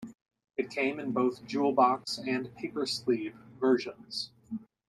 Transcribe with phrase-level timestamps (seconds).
[0.57, 4.31] It came in both jewel box and paper sleeve versions.